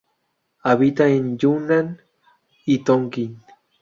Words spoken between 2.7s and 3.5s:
Tonkin.